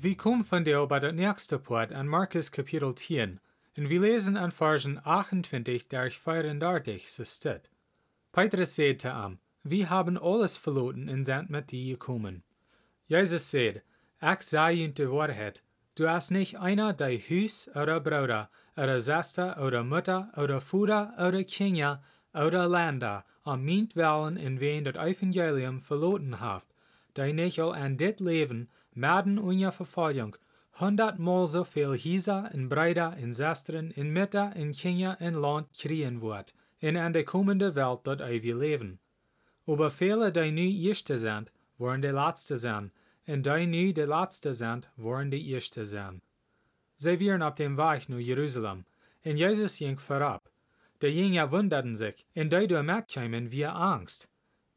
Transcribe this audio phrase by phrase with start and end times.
[0.00, 3.40] Von der bei der nächsten Part an Markus Kapitel 10
[3.76, 7.68] und wir lesen an Versen 28 durch 34 so steht.
[8.30, 12.44] Petrus sagte ihm, wir haben alles verloren und sind mit dir gekommen.
[13.06, 13.82] Jesus sagt,
[14.22, 15.64] ich sage Ihnen die Wahrheit,
[15.96, 21.42] du hast nicht einer dein Hus oder Bruder oder Schwester oder Mutter oder Vater oder
[21.42, 26.68] Kinder oder Länder am Mintwellen in wen das Evangelium verloren haft,
[27.18, 29.70] nicht all an dit Leben Maden unja
[30.80, 36.20] hundertmal so viel Hisa in Breida in Zestren in Mitte in Kenia in Land kriegen
[36.20, 39.00] wird, in an der kommende Welt dort wir leben.
[39.66, 42.92] Aber viele, die nu Erste sind, wollen die Letzte sein,
[43.26, 46.22] und die nu die Letzte sind, wollen die Erste sein.
[46.96, 48.84] Sie wären auf dem Weg nach Jerusalem,
[49.24, 50.50] und Jesus ging vorab.
[51.02, 54.28] Die Jünger wunderten sich, die durch kämen wie Angst.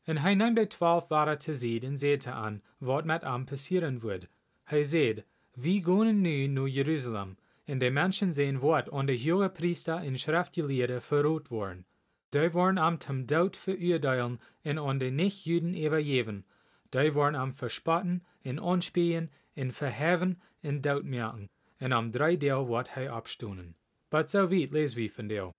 [0.06, 4.00] Und hij nahm die twaalf waren te zien en zette an, wat met hem passieren
[4.00, 4.28] wird.
[4.64, 9.50] Hij zei, wie gaan nu naar Jeruzalem, en de mensen zijn wat aan de hoge
[9.50, 11.86] priester en schriftgeleerden verrood worden.
[12.30, 16.46] Die worden am zum dood veroordelen en aan de nicht-Juden übergeben.
[16.90, 22.68] Die worden am verspotten en anspähen en verheven en dood merken, en am drei deel
[22.68, 23.76] wat hij abstonen.
[24.10, 25.52] But so weit lesen wir von deel.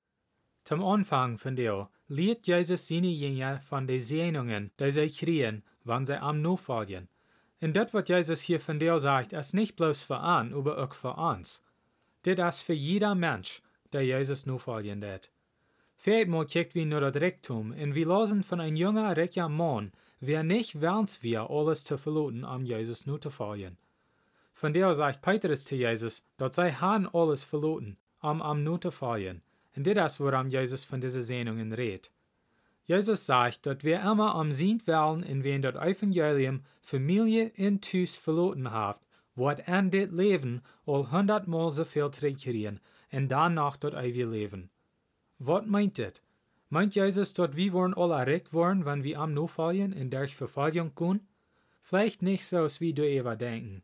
[0.63, 6.07] Zum Anfang von deel lehrt Jesus seine Jünger von den Segnungen, die sie kriegen, wenn
[6.07, 7.09] sie am nachfolgen.
[7.61, 10.95] Und das, was Jesus hier von dir sagt, ist nicht bloß für an, aber auch
[10.95, 11.63] für uns.
[12.23, 15.31] Das ist für jeder Mensch, der Jesus nachfolgen wird.
[15.97, 20.43] Viermal kijkt wie nur das Rektum, und wir losen von einem jungen, reichen Mann, wer
[20.43, 23.79] nicht wärns wir, alles zu verloren, um Jesus nur zu folgen.
[24.53, 28.91] Von der sagt Petrus zu Jesus, dort sei han alles verloren, um am nur zu
[28.91, 29.43] folgen.
[29.77, 32.11] Und das ist, woran Jesus von diesen Sehnungen redet.
[32.85, 38.17] Jesus sagt, dass wir immer am sehen werden, in wen das Evangelium Familie in Tus
[38.17, 39.01] verloren hat,
[39.35, 42.81] wird an das Leben all hundertmal so viel zurückkriegen
[43.13, 44.71] und danach dort ewig leben.
[45.39, 46.23] Was meint das?
[46.69, 50.95] Meint Jesus, dass wir wollen alle reich worden, wenn wir am nachfolgen in der Verfolgung
[50.95, 51.27] gehen?
[51.83, 53.83] Vielleicht nicht so, wie du ever denken.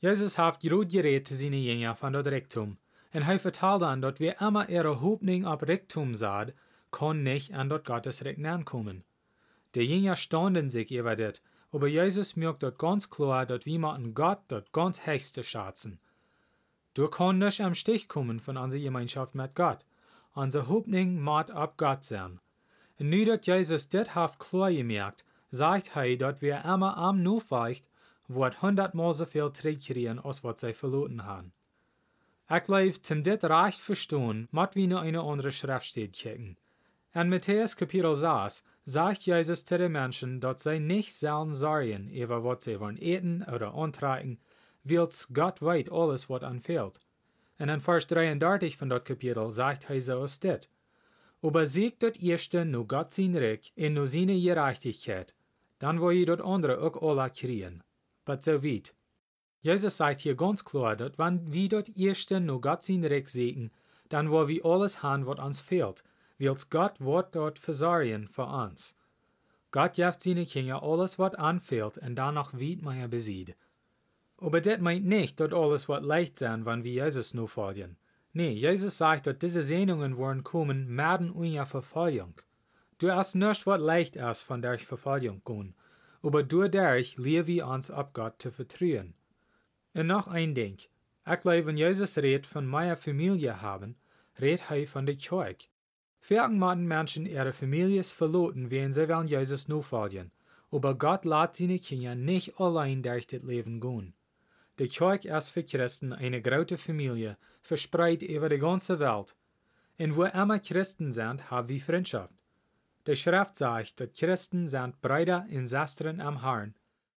[0.00, 2.76] Jesus hat gut geredet zu seinen Jüngern von dort Rektum.
[3.14, 6.54] En hij vertelde aan dat we immer ihre Hoffnung op Rektum sahen,
[6.90, 9.04] kon nicht an dort Gottes Recht ankommen.
[9.74, 14.14] Die Jünger standen sich über das, aber Jesus merkt dort ganz klar, dass wir machen
[14.14, 16.00] Gott dort ganz höchste schätzen.
[16.94, 19.84] Du kannst nicht am Stich kommen von unserer Gemeinschaft mit Gott.
[20.32, 22.40] Unsere Hoffnung muss ab Gott sein.
[22.98, 27.86] Und nu dass Jesus das hat klar gemerkt, sagt er, dass wir immer am Nufeicht,
[28.26, 31.52] wird hundertmal so viel zurückkriegen, als was sie verloren haben.
[32.50, 36.58] Ich leef zum dit recht verstehen, mat wie nur eine andere Schrift steht kicken.
[37.14, 42.44] In Matthäus Kapitel 6 sagt Jesus zu den Menschen, dass sie nicht sollen sorgen, über
[42.44, 44.38] was sie wollen eten oder antreiben,
[44.82, 47.00] weil's Gott weit alles, was anfehlt.
[47.58, 50.68] Und in Vers 33 von dort Kapitel sagt ist dit.
[51.40, 55.34] Aber siegt dort erste nur Gott sein Recht in nur seine Gerechtigkeit,
[55.78, 57.82] dann wo ihr dort andere auch alle kriegen.
[58.26, 58.92] But so weit.
[59.64, 63.70] Jesus sagt hier ganz klar, dass wenn wir dort erste nur Gott sein Recht sehen,
[64.10, 66.04] dann wo wir alles haben, was uns fehlt,
[66.36, 68.94] wills Gott wird dort versorgen für uns.
[69.70, 73.56] Gott gibt seine Kinder alles, was anfehlt, und danach wird man ja besiegt.
[74.36, 77.96] Aber das meint nicht, dass alles wird leicht sein, wenn wir Jesus nur folgen.
[78.34, 82.34] Nee, Jesus sagt, dass diese Sehnungen wollen kommen, werden unter Verfolgung.
[82.98, 85.74] Du hast nicht, was leicht ist, von der Verfolgung gehen,
[86.22, 89.14] aber durch leben wir uns ab Gott zu vertrauen.
[89.94, 90.78] Und noch ein Ding.
[91.24, 93.96] Glaube, wenn Jesus redet von meiner Familie haben,
[94.40, 95.68] redet er von der Kirche.
[96.20, 100.32] Vielen machen Menschen ihre Familie verloren, wenn sie wollen Jesus nur folgen.
[100.70, 104.14] Aber Gott lässt seine Kinder nicht allein durch das Leben gehen.
[104.78, 109.36] Die Kirche ist für Christen eine große Familie, verspreit über die ganze Welt.
[109.98, 112.34] Und wo immer Christen sind, haben wir Freundschaft.
[113.06, 116.74] Die Schrift sagt, dass Christen sind Brüder und Schwestern am Herrn.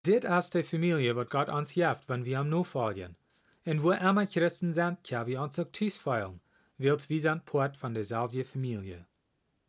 [0.07, 3.17] Dit ist die Familie, wat Gott uns gibt, wenn wir am nachfolgen.
[3.65, 6.41] Und wo immer Christen sind, können wir uns auch Tisch feiern,
[6.79, 9.05] weil wir sind Part von derselben Familie.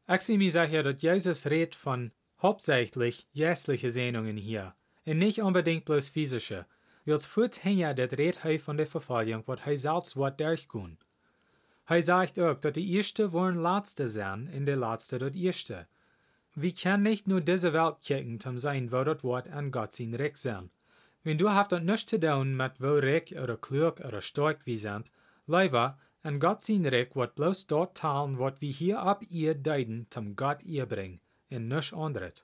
[0.07, 4.75] Ich sehe mir sicher, dass Jesus redet von hauptsächlich jässliche Sehnungen hier,
[5.06, 6.68] und nicht unbedingt bloß physische,
[7.06, 11.00] wils voet hinja dat reed hij van de vervolging wat hij zelfs wat durchgoen.
[11.83, 15.88] Hij zegt ook dat de eerste worden laatste zijn en de laatste dat eerste.
[16.59, 20.15] We kan niet nur deze Welt kijken zum zijn wo dat wordt an Gott zijn
[20.15, 20.69] Recht zijn.
[21.21, 24.77] Wenn du haft dat nichts te doen met wo recht oder klug oder stark wie
[24.77, 25.12] sind,
[25.45, 30.06] leider, an Gott zijn Recht wordt bloß dort talen wat we hier ab ihr deiden
[30.09, 32.44] zum Gott ihr bring, en nichts anderes.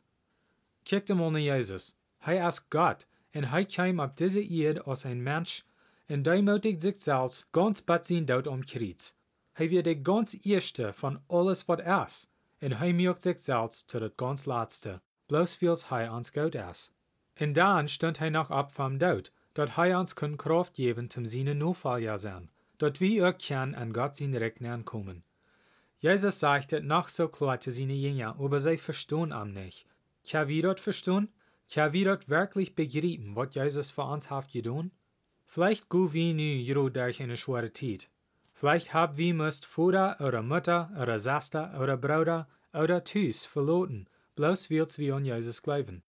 [0.83, 1.95] Kijk mal naar Jezus.
[2.17, 5.65] Hij is God, en hij kwam op deze eerd als een mens,
[6.05, 9.15] en deimotigt zichzelf ganz bat zijn dood om kriet.
[9.53, 12.27] Hij werd de ganz eerste van alles wat is,
[12.63, 16.91] en hij merkt zichzelf tot het ganz laatste, bloos wils hij ons God is.
[17.33, 21.25] En dan stond hij nog op van dood, dat hij ons kon kracht geven zum
[21.25, 25.23] zijn Notfalljahr zijn, dat wie ook kan an Gott zijn Recht komen.
[25.97, 29.85] Jezus sagt het nog zo klar zu seinen Jüngern, aber sie verstehen am nicht.
[30.29, 31.29] Kan wir dort verstehen?
[31.73, 34.91] Kan wir dort wirklich begreifen, was Jesus für uns hat getan?
[35.45, 38.09] Vielleicht go wir nu jero durch eine schwere Zeit.
[38.53, 44.69] Vielleicht hab wir müsst Vater oder Mutter oder Saster oder Bruder oder Tus verloren, bloß
[44.69, 46.03] wils wir an Jesus glauben.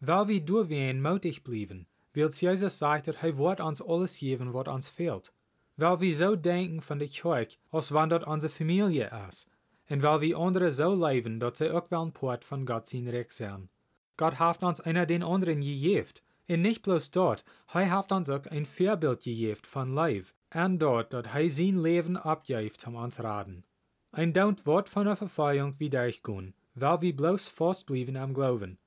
[0.00, 4.68] Weil wir durch wen mutig blieben, wils Jesus sagt, dass er uns alles geben, was
[4.68, 5.32] uns fehlt.
[5.76, 9.48] Weil wir so denken von der Kirche, als wenn dort unsere Familie ist,
[9.86, 13.08] en weil wir andere so leben, dat sie auch wel ein Port von Gott sein
[13.08, 13.68] Recht zijn.
[14.16, 16.22] Gott hat uns einer den anderen gegeft.
[16.46, 21.10] En nicht bloß dort, hij hat uns auch ein Vorbild gegeft von Leib, en dort,
[21.10, 23.64] dat hij sein Leben abgeeft um uns raden.
[24.10, 28.78] Ein daunt Wort von der Verfeuerung wie durchgehen, weil wir bloß festblieben am Glauben.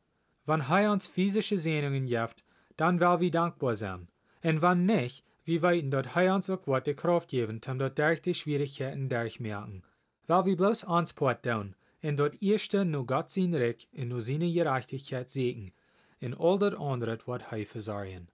[0.45, 2.43] Wenn hij uns physische Sehnungen jeft,
[2.75, 4.07] dann will wir dankbar sein.
[4.41, 7.97] En wann nicht, wir weiten, dat hij uns auch Wort die Kraft geben, um dort
[7.97, 9.83] durch die Schwierigkeiten durchmerken
[10.31, 14.21] weil wir bloß ans Port down, en dort erste nur Gott sein Recht en nur
[14.21, 15.73] seine Gerechtigkeit segen,
[16.19, 18.29] en all dat andere wat hij verzorgen.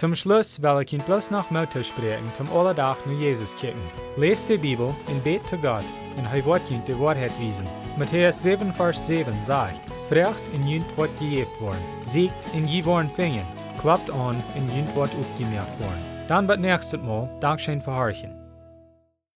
[0.00, 3.82] Zum Schluss will ich ihn bloß noch Mutter sprechen, zum Allerdach nur Jesus kicken.
[4.16, 5.84] Lest die Bibel und bet zu Gott,
[6.16, 7.66] und er wird ihn die Wahrheit wiesen.
[7.98, 13.10] Matthäus 7, Vers 7 sagt, Frecht in jünt wird gejeft worden, siegt in je worden
[13.10, 13.44] fingen,
[13.78, 16.02] klappt an in jünt wird aufgemerkt worden.
[16.28, 18.39] Dann wird nächstes Mal Dankeschön verharchen.